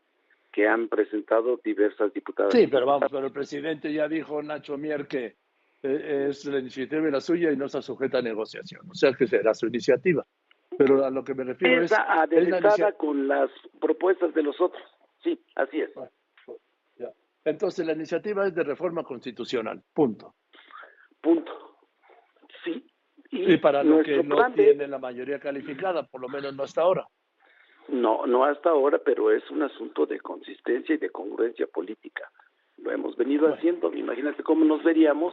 que 0.53 0.67
han 0.67 0.89
presentado 0.89 1.61
diversas 1.63 2.13
diputadas. 2.15 2.53
Sí, 2.53 2.67
pero 2.67 2.87
vamos, 2.87 3.09
pero 3.11 3.27
el 3.27 3.33
presidente 3.33 3.93
ya 3.93 4.09
dijo, 4.09 4.43
Nacho 4.43 4.79
Mier, 4.79 5.07
que 5.07 5.37
eh, 5.83 6.27
es 6.31 6.47
la 6.47 6.59
iniciativa 6.59 7.03
de 7.03 7.11
la 7.11 7.21
suya 7.21 7.53
y 7.53 7.57
no 7.57 7.67
está 7.67 7.83
sujeta 7.83 8.19
a 8.19 8.23
negociación. 8.23 8.89
O 8.91 8.95
sea 8.95 9.13
que 9.13 9.27
será 9.27 9.53
su 9.53 9.67
iniciativa. 9.67 10.25
Pero 10.79 11.05
a 11.05 11.11
lo 11.11 11.25
que 11.25 11.35
me 11.35 11.45
refiero 11.45 11.83
es... 11.83 11.93
adelantada 11.93 12.93
con 12.93 13.29
las 13.29 13.51
propuestas 13.81 14.35
de 14.35 14.43
los 14.43 14.61
otros. 14.61 14.83
Sí, 15.23 15.39
así 15.55 15.81
es. 15.81 15.91
Entonces 17.47 17.87
la 17.87 17.93
iniciativa 17.93 18.45
es 18.45 18.55
de 18.57 18.65
reforma 18.65 19.05
constitucional. 19.05 19.81
Punto. 19.95 20.35
Punto. 21.21 21.79
Sí. 22.65 22.85
Y, 23.31 23.57
para 23.59 23.85
lo 23.85 24.03
que 24.03 24.23
no 24.25 24.53
tiene 24.53 24.89
la 24.89 24.99
mayoría 24.99 25.39
calificada, 25.39 26.03
por 26.03 26.21
lo 26.21 26.29
menos 26.29 26.57
no 26.57 26.65
hasta 26.65 26.83
ahora. 26.83 27.07
No, 27.89 28.27
no 28.27 28.45
hasta 28.45 28.71
ahora, 28.71 28.99
pero 28.99 29.31
es 29.31 29.49
un 29.51 29.63
asunto 29.63 30.07
de 30.07 30.19
consistencia 30.19 30.97
y 30.97 30.99
de 30.99 31.11
congruencia 31.11 31.69
política. 31.69 32.29
Lo 32.79 32.91
hemos 32.91 33.17
venido 33.17 33.55
haciendo. 33.55 33.95
Imagínate 33.95 34.43
cómo 34.43 34.65
nos 34.65 34.83
veríamos 34.83 35.33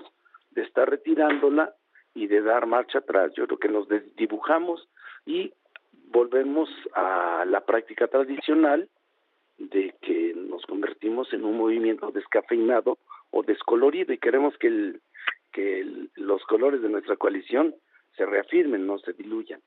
de 0.51 0.61
estar 0.61 0.87
retirándola 0.87 1.73
y 2.13 2.27
de 2.27 2.43
dar 2.43 2.67
marcha 2.67 2.99
atrás. 2.99 3.31
Yo 3.35 3.47
creo 3.47 3.57
que 3.57 3.69
nos 3.69 3.87
dibujamos 4.15 4.87
y 5.25 5.51
volvemos 6.09 6.69
a 6.93 7.43
la 7.47 7.65
práctica 7.65 8.07
tradicional 8.07 8.87
de 9.57 9.95
que 10.01 10.33
nos 10.35 10.65
convertimos 10.65 11.31
en 11.33 11.45
un 11.45 11.57
movimiento 11.57 12.11
descafeinado 12.11 12.97
o 13.31 13.43
descolorido 13.43 14.13
y 14.13 14.17
queremos 14.17 14.57
que, 14.57 14.67
el, 14.67 15.01
que 15.51 16.09
los 16.15 16.43
colores 16.43 16.81
de 16.81 16.89
nuestra 16.89 17.15
coalición 17.15 17.75
se 18.15 18.25
reafirmen, 18.25 18.85
no 18.85 18.97
se 18.99 19.13
diluyan. 19.13 19.61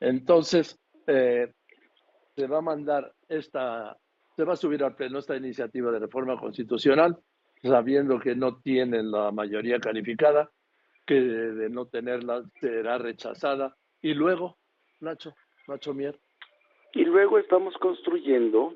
Entonces, 0.00 0.78
eh, 1.06 1.52
se 2.36 2.46
va 2.46 2.58
a 2.58 2.62
mandar 2.62 3.12
esta, 3.28 3.96
se 4.36 4.44
va 4.44 4.52
a 4.52 4.56
subir 4.56 4.82
al 4.84 4.94
pleno 4.94 5.18
esta 5.18 5.36
iniciativa 5.36 5.90
de 5.90 5.98
reforma 5.98 6.38
constitucional, 6.38 7.18
sabiendo 7.62 8.20
que 8.20 8.36
no 8.36 8.60
tienen 8.60 9.10
la 9.10 9.32
mayoría 9.32 9.80
calificada, 9.80 10.50
que 11.06 11.20
de 11.20 11.70
no 11.70 11.86
tenerla 11.86 12.44
será 12.60 12.98
rechazada 12.98 13.76
y 14.00 14.14
luego, 14.14 14.58
Nacho, 15.00 15.34
Nacho 15.66 15.94
Mier. 15.94 16.18
Y 16.92 17.04
luego 17.04 17.38
estamos 17.38 17.76
construyendo, 17.78 18.74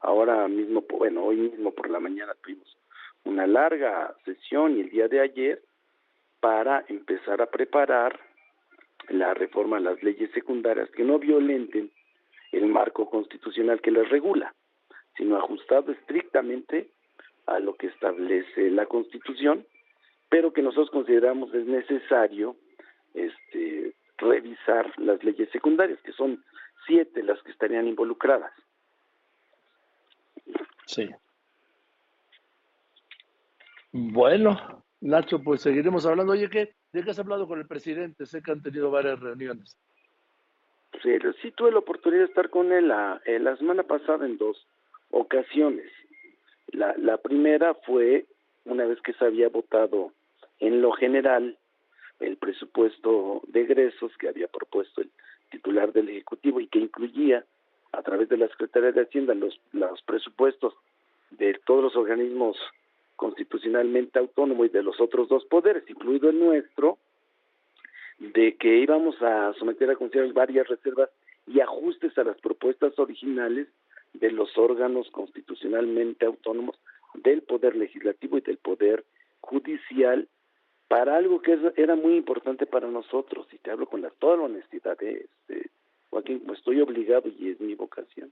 ahora 0.00 0.46
mismo, 0.48 0.84
bueno, 0.88 1.24
hoy 1.24 1.36
mismo 1.36 1.72
por 1.72 1.90
la 1.90 2.00
mañana 2.00 2.34
tuvimos 2.42 2.76
una 3.24 3.46
larga 3.46 4.14
sesión 4.24 4.76
y 4.76 4.80
el 4.80 4.90
día 4.90 5.08
de 5.08 5.20
ayer 5.20 5.62
para 6.40 6.84
empezar 6.88 7.40
a 7.40 7.46
preparar 7.46 8.18
la 9.08 9.34
reforma 9.34 9.76
a 9.76 9.80
las 9.80 10.02
leyes 10.02 10.30
secundarias 10.32 10.90
que 10.90 11.04
no 11.04 11.18
violenten 11.18 11.90
el 12.52 12.66
marco 12.66 13.08
constitucional 13.08 13.80
que 13.80 13.90
las 13.90 14.08
regula, 14.08 14.54
sino 15.16 15.36
ajustado 15.36 15.92
estrictamente 15.92 16.88
a 17.46 17.58
lo 17.58 17.74
que 17.74 17.88
establece 17.88 18.70
la 18.70 18.86
Constitución, 18.86 19.66
pero 20.28 20.52
que 20.52 20.62
nosotros 20.62 20.90
consideramos 20.90 21.52
es 21.54 21.66
necesario 21.66 22.56
este 23.14 23.94
revisar 24.18 24.92
las 24.98 25.22
leyes 25.24 25.50
secundarias, 25.50 26.00
que 26.02 26.12
son 26.12 26.42
siete 26.86 27.22
las 27.22 27.42
que 27.42 27.52
estarían 27.52 27.86
involucradas. 27.86 28.52
Sí. 30.86 31.08
Bueno, 33.92 34.82
Nacho, 35.00 35.42
pues 35.42 35.62
seguiremos 35.62 36.06
hablando. 36.06 36.32
Oye, 36.32 36.48
¿qué? 36.48 36.74
¿de 36.92 37.02
qué 37.02 37.10
has 37.10 37.18
hablado 37.18 37.48
con 37.48 37.58
el 37.58 37.66
presidente? 37.66 38.26
Sé 38.26 38.42
que 38.42 38.52
han 38.52 38.62
tenido 38.62 38.90
varias 38.90 39.18
reuniones. 39.20 39.76
Sí, 41.02 41.10
sí 41.40 41.50
tuve 41.52 41.72
la 41.72 41.78
oportunidad 41.78 42.22
de 42.22 42.28
estar 42.28 42.50
con 42.50 42.70
él 42.70 42.88
la, 42.88 43.20
eh, 43.24 43.38
la 43.38 43.56
semana 43.56 43.82
pasada 43.82 44.26
en 44.26 44.36
dos 44.36 44.66
ocasiones. 45.10 45.90
La, 46.68 46.94
la 46.98 47.16
primera 47.16 47.74
fue 47.74 48.26
una 48.64 48.84
vez 48.84 49.00
que 49.00 49.14
se 49.14 49.24
había 49.24 49.48
votado 49.48 50.12
en 50.60 50.80
lo 50.80 50.92
general 50.92 51.58
el 52.20 52.36
presupuesto 52.36 53.42
de 53.48 53.62
egresos 53.62 54.16
que 54.18 54.28
había 54.28 54.48
propuesto 54.48 55.00
el 55.00 55.10
titular 55.52 55.92
del 55.92 56.08
Ejecutivo 56.08 56.60
y 56.60 56.66
que 56.66 56.80
incluía 56.80 57.44
a 57.92 58.02
través 58.02 58.28
de 58.28 58.38
la 58.38 58.48
Secretaría 58.48 58.90
de 58.90 59.02
Hacienda 59.02 59.34
los, 59.34 59.60
los 59.72 60.02
presupuestos 60.02 60.74
de 61.30 61.54
todos 61.64 61.84
los 61.84 61.96
organismos 61.96 62.56
constitucionalmente 63.16 64.18
autónomos 64.18 64.66
y 64.66 64.70
de 64.70 64.82
los 64.82 65.00
otros 65.00 65.28
dos 65.28 65.44
poderes, 65.44 65.84
incluido 65.88 66.30
el 66.30 66.40
nuestro, 66.40 66.98
de 68.18 68.56
que 68.56 68.78
íbamos 68.78 69.20
a 69.22 69.52
someter 69.54 69.90
a 69.90 69.96
consideración 69.96 70.34
varias 70.34 70.66
reservas 70.68 71.10
y 71.46 71.60
ajustes 71.60 72.16
a 72.18 72.24
las 72.24 72.38
propuestas 72.40 72.98
originales 72.98 73.68
de 74.14 74.30
los 74.30 74.56
órganos 74.56 75.10
constitucionalmente 75.10 76.26
autónomos 76.26 76.76
del 77.14 77.42
Poder 77.42 77.76
Legislativo 77.76 78.38
y 78.38 78.42
del 78.42 78.58
Poder 78.58 79.04
Judicial 79.40 80.28
para 80.92 81.16
algo 81.16 81.40
que 81.40 81.58
era 81.76 81.96
muy 81.96 82.16
importante 82.16 82.66
para 82.66 82.86
nosotros, 82.86 83.46
y 83.50 83.56
te 83.56 83.70
hablo 83.70 83.86
con 83.86 84.06
toda 84.18 84.36
la 84.36 84.42
honestidad, 84.42 84.98
de 84.98 85.26
este, 85.48 85.70
Joaquín, 86.10 86.42
pues 86.46 86.58
estoy 86.58 86.82
obligado 86.82 87.30
y 87.30 87.48
es 87.48 87.58
mi 87.60 87.74
vocación, 87.74 88.30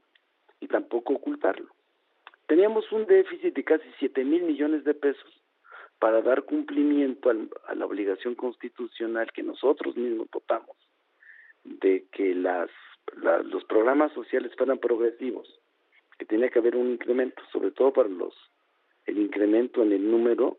y 0.61 0.67
tampoco 0.67 1.15
ocultarlo. 1.15 1.69
Teníamos 2.47 2.93
un 2.93 3.07
déficit 3.07 3.55
de 3.55 3.65
casi 3.65 3.87
7 3.99 4.23
mil 4.27 4.43
millones 4.43 4.85
de 4.85 4.93
pesos 4.93 5.41
para 5.99 6.21
dar 6.21 6.43
cumplimiento 6.43 7.31
a 7.31 7.75
la 7.75 7.87
obligación 7.87 8.35
constitucional 8.35 9.33
que 9.33 9.43
nosotros 9.43 9.97
mismos 9.97 10.29
votamos, 10.31 10.77
de 11.65 12.05
que 12.13 12.35
las, 12.35 12.69
los 13.45 13.65
programas 13.65 14.13
sociales 14.13 14.53
fueran 14.55 14.77
progresivos, 14.77 15.49
que 16.19 16.27
tenía 16.27 16.51
que 16.51 16.59
haber 16.59 16.77
un 16.77 16.91
incremento, 16.91 17.43
sobre 17.53 17.71
todo 17.71 17.91
para 17.91 18.11
los 18.11 18.35
el 19.07 19.17
incremento 19.17 19.83
en 19.83 19.93
el 19.93 20.11
número 20.11 20.59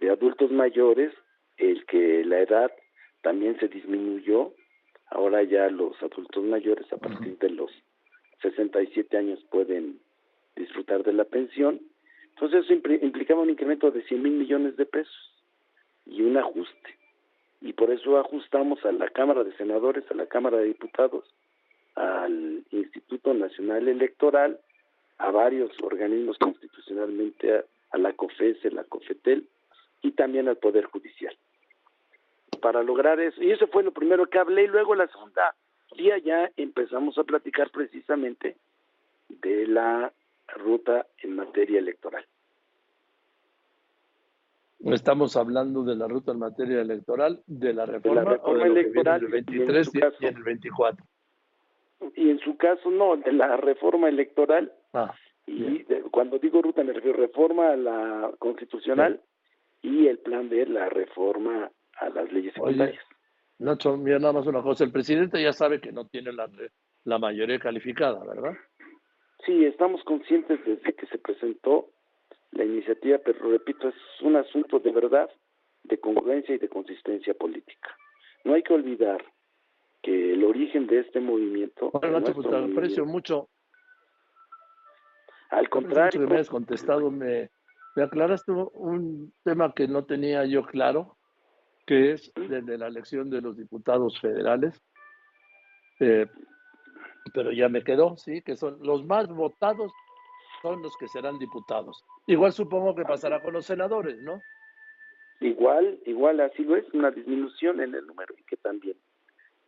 de 0.00 0.10
adultos 0.10 0.50
mayores, 0.50 1.12
el 1.56 1.84
que 1.86 2.24
la 2.24 2.40
edad 2.40 2.72
también 3.22 3.58
se 3.58 3.68
disminuyó. 3.68 4.52
Ahora 5.10 5.42
ya 5.42 5.68
los 5.68 6.00
adultos 6.02 6.42
mayores 6.44 6.90
a 6.92 6.96
partir 6.96 7.38
de 7.38 7.50
los 7.50 7.70
67 8.40 9.16
años 9.16 9.38
pueden 9.50 10.00
disfrutar 10.56 11.02
de 11.02 11.12
la 11.12 11.24
pensión. 11.24 11.80
Entonces 12.30 12.64
eso 12.64 12.74
implicaba 12.74 13.42
un 13.42 13.50
incremento 13.50 13.90
de 13.90 14.02
100 14.02 14.22
mil 14.22 14.32
millones 14.32 14.76
de 14.76 14.86
pesos 14.86 15.32
y 16.06 16.22
un 16.22 16.36
ajuste. 16.36 16.96
Y 17.60 17.74
por 17.74 17.90
eso 17.90 18.18
ajustamos 18.18 18.84
a 18.84 18.92
la 18.92 19.08
Cámara 19.08 19.44
de 19.44 19.56
Senadores, 19.56 20.04
a 20.10 20.14
la 20.14 20.26
Cámara 20.26 20.58
de 20.58 20.64
Diputados, 20.64 21.24
al 21.94 22.64
Instituto 22.70 23.34
Nacional 23.34 23.86
Electoral, 23.86 24.58
a 25.18 25.30
varios 25.30 25.70
organismos 25.82 26.38
constitucionalmente, 26.38 27.62
a, 27.90 27.98
la 27.98 28.12
COFESE, 28.14 28.70
la 28.70 28.84
COFETEL 28.84 29.46
y 30.02 30.12
también 30.12 30.48
al 30.48 30.56
Poder 30.56 30.86
Judicial. 30.86 31.36
Para 32.60 32.82
lograr 32.82 33.18
eso, 33.20 33.42
y 33.42 33.50
eso 33.50 33.66
fue 33.68 33.82
lo 33.82 33.92
primero 33.92 34.26
que 34.26 34.38
hablé, 34.38 34.64
y 34.64 34.68
luego 34.68 34.94
la 34.94 35.08
segunda 35.08 35.54
día 35.96 36.18
ya 36.18 36.50
empezamos 36.56 37.16
a 37.18 37.24
platicar 37.24 37.70
precisamente 37.70 38.56
de 39.28 39.66
la 39.66 40.12
ruta 40.48 41.06
en 41.22 41.36
materia 41.36 41.78
electoral. 41.78 42.24
Estamos 44.84 45.36
hablando 45.36 45.84
de 45.84 45.94
la 45.94 46.08
ruta 46.08 46.32
en 46.32 46.40
materia 46.40 46.80
electoral, 46.80 47.40
de 47.46 47.72
la 47.72 47.86
reforma, 47.86 48.36
electoral 48.64 49.22
el 49.22 49.28
23 49.30 49.90
y, 49.94 50.26
en 50.26 50.36
el 50.36 50.42
24. 50.42 51.06
Y 52.16 52.30
en 52.30 52.40
su 52.40 52.56
caso 52.56 52.90
no, 52.90 53.16
de 53.16 53.32
la 53.32 53.56
reforma 53.56 54.08
electoral. 54.08 54.72
Ah, 54.92 55.14
y 55.46 55.84
cuando 56.10 56.38
digo 56.38 56.62
ruta 56.62 56.82
me 56.82 56.92
refiero 56.92 57.16
reforma 57.16 57.70
a 57.70 57.76
la 57.76 58.32
constitucional 58.38 59.20
y 59.82 60.06
el 60.06 60.18
plan 60.18 60.48
B, 60.48 60.64
la 60.66 60.88
reforma 60.88 61.70
a 61.98 62.08
las 62.08 62.32
leyes 62.32 62.54
secundarias. 62.54 63.04
Nacho, 63.58 63.96
mira 63.96 64.18
nada 64.18 64.32
más 64.32 64.46
una 64.46 64.62
cosa, 64.62 64.84
el 64.84 64.92
presidente 64.92 65.42
ya 65.42 65.52
sabe 65.52 65.80
que 65.80 65.92
no 65.92 66.06
tiene 66.06 66.32
la, 66.32 66.48
la 67.04 67.18
mayoría 67.18 67.58
calificada, 67.58 68.24
¿verdad? 68.24 68.54
Sí, 69.44 69.64
estamos 69.64 70.02
conscientes 70.04 70.64
desde 70.64 70.94
que 70.94 71.06
se 71.06 71.18
presentó 71.18 71.90
la 72.52 72.64
iniciativa, 72.64 73.18
pero 73.18 73.50
repito, 73.50 73.88
es 73.88 73.94
un 74.22 74.36
asunto 74.36 74.78
de 74.78 74.92
verdad, 74.92 75.30
de 75.84 75.98
congruencia 75.98 76.54
y 76.54 76.58
de 76.58 76.68
consistencia 76.68 77.34
política. 77.34 77.96
No 78.44 78.54
hay 78.54 78.62
que 78.62 78.74
olvidar 78.74 79.24
que 80.02 80.32
el 80.32 80.44
origen 80.44 80.86
de 80.86 81.00
este 81.00 81.20
movimiento... 81.20 81.90
Bueno, 81.92 82.20
Nacho, 82.20 82.34
pues 82.34 82.48
te 82.48 82.56
aprecio 82.56 83.04
mucho. 83.04 83.48
Al 85.50 85.68
contrario... 85.68 86.28
me 86.28 86.38
has 86.38 86.48
contestado, 86.48 87.10
me, 87.10 87.50
me 87.94 88.02
aclaraste 88.04 88.52
un 88.52 89.32
tema 89.44 89.72
que 89.74 89.86
no 89.88 90.04
tenía 90.04 90.44
yo 90.46 90.64
claro, 90.64 91.16
que 91.86 92.12
es 92.12 92.32
desde 92.34 92.78
la 92.78 92.86
elección 92.86 93.30
de 93.30 93.40
los 93.40 93.56
diputados 93.56 94.20
federales. 94.20 94.80
Eh, 96.00 96.26
pero 97.34 97.52
ya 97.52 97.68
me 97.68 97.84
quedó, 97.84 98.16
sí, 98.16 98.42
que 98.42 98.56
son 98.56 98.78
los 98.82 99.04
más 99.04 99.28
votados 99.28 99.92
son 100.62 100.80
los 100.80 100.96
que 100.96 101.08
serán 101.08 101.38
diputados. 101.38 102.04
Igual 102.26 102.52
supongo 102.52 102.94
que 102.94 103.02
pasará 103.02 103.42
con 103.42 103.52
los 103.52 103.66
senadores, 103.66 104.16
¿no? 104.22 104.40
Igual, 105.40 105.98
igual 106.06 106.40
así 106.40 106.62
lo 106.62 106.76
es, 106.76 106.88
una 106.94 107.10
disminución 107.10 107.80
en 107.80 107.94
el 107.94 108.06
número 108.06 108.32
y 108.38 108.44
que 108.44 108.56
también 108.56 108.96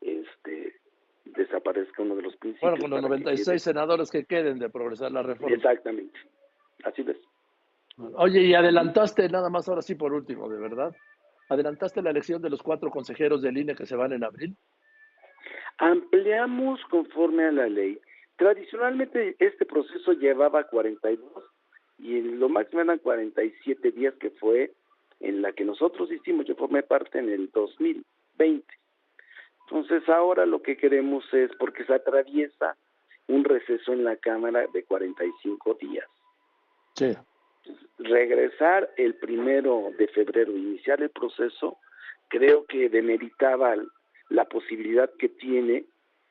este 0.00 0.76
desaparezca 1.24 2.02
uno 2.02 2.14
de 2.14 2.22
los 2.22 2.36
principios. 2.36 2.70
Bueno, 2.70 2.82
con 2.82 2.90
los 2.90 3.02
96 3.02 3.60
senadores 3.60 4.10
que 4.10 4.24
queden 4.24 4.60
de 4.60 4.70
progresar 4.70 5.10
la 5.10 5.22
reforma. 5.22 5.56
Exactamente, 5.56 6.16
así 6.84 7.02
es. 7.02 7.16
Oye, 7.96 8.42
y 8.42 8.54
adelantaste, 8.54 9.28
nada 9.28 9.48
más 9.48 9.68
ahora 9.68 9.82
sí 9.82 9.94
por 9.94 10.12
último, 10.12 10.48
de 10.48 10.58
verdad, 10.58 10.94
adelantaste 11.48 12.02
la 12.02 12.10
elección 12.10 12.42
de 12.42 12.50
los 12.50 12.62
cuatro 12.62 12.90
consejeros 12.90 13.42
del 13.42 13.56
INE 13.56 13.74
que 13.74 13.86
se 13.86 13.96
van 13.96 14.12
en 14.12 14.24
abril. 14.24 14.56
Ampliamos 15.78 16.80
conforme 16.90 17.44
a 17.44 17.52
la 17.52 17.68
ley. 17.68 18.00
Tradicionalmente 18.36 19.36
este 19.38 19.64
proceso 19.64 20.12
llevaba 20.12 20.64
42 20.64 21.20
y 21.98 22.20
lo 22.20 22.48
máximo 22.48 22.82
eran 22.82 22.98
47 22.98 23.92
días 23.92 24.14
que 24.14 24.30
fue 24.30 24.72
en 25.20 25.42
la 25.42 25.52
que 25.52 25.64
nosotros 25.64 26.10
hicimos, 26.10 26.46
yo 26.46 26.54
formé 26.56 26.82
parte 26.82 27.18
en 27.18 27.28
el 27.28 27.50
2020. 27.50 28.66
Entonces 29.66 30.08
ahora 30.08 30.44
lo 30.46 30.62
que 30.62 30.76
queremos 30.76 31.24
es, 31.32 31.50
porque 31.58 31.84
se 31.84 31.94
atraviesa 31.94 32.76
un 33.28 33.44
receso 33.44 33.92
en 33.92 34.04
la 34.04 34.16
Cámara 34.16 34.66
de 34.72 34.84
45 34.84 35.74
días. 35.80 36.06
Sí. 36.94 37.16
Regresar 37.98 38.90
el 38.96 39.14
primero 39.14 39.90
de 39.98 40.08
febrero, 40.08 40.52
iniciar 40.52 41.00
el 41.02 41.10
proceso, 41.10 41.78
creo 42.28 42.66
que 42.66 42.88
demeritaba 42.88 43.76
la 44.28 44.44
posibilidad 44.46 45.10
que 45.18 45.28
tiene 45.28 45.84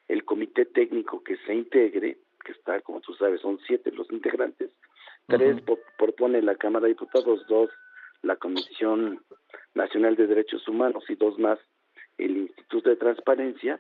el 0.07 0.25
comité 0.25 0.65
técnico 0.65 1.23
que 1.23 1.37
se 1.37 1.53
integre, 1.53 2.17
que 2.43 2.51
está, 2.51 2.81
como 2.81 3.01
tú 3.01 3.13
sabes, 3.15 3.41
son 3.41 3.59
siete 3.65 3.91
los 3.91 4.11
integrantes, 4.11 4.69
tres 5.27 5.61
propone 5.97 6.41
la 6.41 6.55
Cámara 6.55 6.83
de 6.83 6.89
Diputados, 6.93 7.47
dos 7.47 7.69
la 8.21 8.35
Comisión 8.35 9.21
Nacional 9.73 10.15
de 10.15 10.27
Derechos 10.27 10.67
Humanos 10.67 11.03
y 11.09 11.15
dos 11.15 11.39
más 11.39 11.59
el 12.17 12.37
Instituto 12.37 12.89
de 12.89 12.95
Transparencia, 12.95 13.79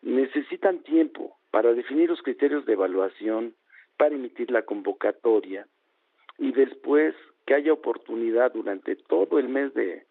necesitan 0.00 0.82
tiempo 0.82 1.36
para 1.50 1.72
definir 1.74 2.08
los 2.08 2.22
criterios 2.22 2.64
de 2.64 2.72
evaluación, 2.72 3.54
para 3.96 4.14
emitir 4.14 4.50
la 4.50 4.62
convocatoria 4.62 5.66
y 6.38 6.52
después 6.52 7.14
que 7.46 7.54
haya 7.54 7.72
oportunidad 7.72 8.52
durante 8.52 8.96
todo 8.96 9.38
el 9.38 9.48
mes 9.48 9.74
de, 9.74 10.04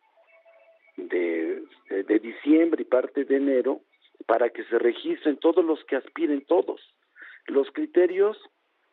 de, 0.98 1.64
de 1.90 2.20
diciembre 2.20 2.82
y 2.82 2.86
parte 2.86 3.26
de 3.26 3.38
enero 3.38 3.82
para 4.26 4.50
que 4.50 4.64
se 4.66 4.78
registren 4.80 5.38
todos 5.38 5.64
los 5.64 5.84
que 5.86 5.96
aspiren, 5.96 6.42
todos. 6.42 6.82
Los 7.48 7.72
criterios 7.72 8.38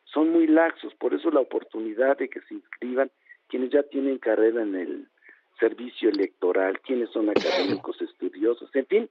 son 0.05 0.29
muy 0.29 0.47
laxos, 0.47 0.93
por 0.95 1.13
eso 1.13 1.29
la 1.31 1.41
oportunidad 1.41 2.17
de 2.17 2.29
que 2.29 2.41
se 2.41 2.55
inscriban 2.55 3.11
quienes 3.47 3.71
ya 3.71 3.83
tienen 3.83 4.17
carrera 4.17 4.61
en 4.61 4.75
el 4.75 5.07
servicio 5.59 6.09
electoral, 6.09 6.79
quienes 6.81 7.09
son 7.11 7.29
académicos 7.29 8.01
estudiosos, 8.01 8.73
en 8.75 8.85
fin, 8.85 9.09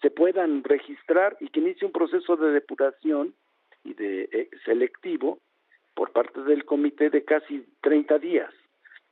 se 0.00 0.10
puedan 0.10 0.64
registrar 0.64 1.36
y 1.40 1.48
que 1.48 1.60
inicie 1.60 1.86
un 1.86 1.92
proceso 1.92 2.36
de 2.36 2.52
depuración 2.52 3.34
y 3.84 3.94
de 3.94 4.28
eh, 4.32 4.50
selectivo 4.64 5.38
por 5.94 6.12
parte 6.12 6.42
del 6.42 6.64
comité 6.64 7.10
de 7.10 7.24
casi 7.24 7.66
30 7.82 8.18
días, 8.18 8.52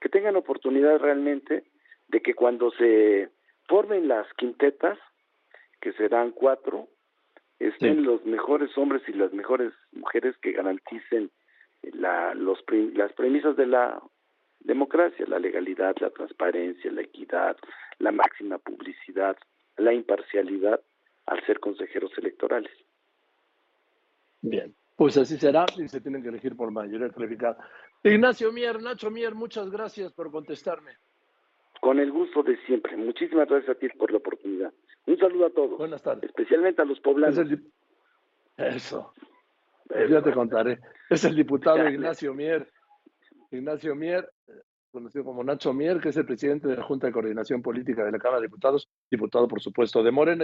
que 0.00 0.08
tengan 0.08 0.36
oportunidad 0.36 0.98
realmente 0.98 1.64
de 2.08 2.20
que 2.20 2.34
cuando 2.34 2.70
se 2.72 3.30
formen 3.66 4.08
las 4.08 4.26
quintetas 4.34 4.98
que 5.80 5.92
serán 5.92 6.32
cuatro, 6.32 6.88
estén 7.58 8.04
los 8.04 8.24
mejores 8.24 8.76
hombres 8.78 9.02
y 9.08 9.12
las 9.12 9.32
mejores 9.32 9.72
mujeres 9.92 10.36
que 10.38 10.52
garanticen 10.52 11.30
la, 11.82 12.34
los, 12.34 12.58
las 12.94 13.12
premisas 13.12 13.56
de 13.56 13.66
la 13.66 14.00
democracia, 14.60 15.24
la 15.28 15.38
legalidad, 15.38 15.96
la 16.00 16.10
transparencia, 16.10 16.90
la 16.92 17.02
equidad, 17.02 17.56
la 17.98 18.12
máxima 18.12 18.58
publicidad, 18.58 19.36
la 19.76 19.92
imparcialidad 19.92 20.80
al 21.26 21.44
ser 21.46 21.60
consejeros 21.60 22.12
electorales. 22.18 22.72
Bien, 24.40 24.74
pues 24.98 25.16
así 25.16 25.38
será 25.38 25.64
y 25.76 25.86
se 25.86 26.00
tienen 26.00 26.24
que 26.24 26.28
elegir 26.28 26.56
por 26.56 26.72
mayoría 26.72 27.08
calificada. 27.10 27.56
Ignacio 28.02 28.50
Mier, 28.50 28.82
Nacho 28.82 29.12
Mier, 29.12 29.32
muchas 29.32 29.70
gracias 29.70 30.12
por 30.12 30.32
contestarme. 30.32 30.90
Con 31.80 32.00
el 32.00 32.10
gusto 32.10 32.42
de 32.42 32.56
siempre. 32.66 32.96
Muchísimas 32.96 33.48
gracias 33.48 33.76
a 33.76 33.78
ti 33.78 33.88
por 33.90 34.10
la 34.10 34.18
oportunidad. 34.18 34.74
Un 35.06 35.16
saludo 35.16 35.46
a 35.46 35.50
todos. 35.50 35.78
Buenas 35.78 36.02
tardes. 36.02 36.24
Especialmente 36.24 36.82
a 36.82 36.84
los 36.84 36.98
poblanos. 36.98 37.38
Eso. 38.56 39.12
Ya 40.10 40.20
te 40.20 40.32
contaré. 40.32 40.80
Es 41.08 41.24
el 41.24 41.36
diputado 41.36 41.88
Ignacio 41.88 42.34
Mier. 42.34 42.68
Ignacio 43.52 43.94
Mier, 43.94 44.28
conocido 44.90 45.24
como 45.24 45.44
Nacho 45.44 45.72
Mier, 45.72 46.00
que 46.00 46.08
es 46.08 46.16
el 46.16 46.26
presidente 46.26 46.66
de 46.66 46.76
la 46.76 46.82
Junta 46.82 47.06
de 47.06 47.12
Coordinación 47.12 47.62
Política 47.62 48.04
de 48.04 48.10
la 48.10 48.18
Cámara 48.18 48.40
de 48.40 48.48
Diputados, 48.48 48.88
diputado, 49.08 49.46
por 49.46 49.60
supuesto, 49.60 50.02
de 50.02 50.10
Morena. 50.10 50.36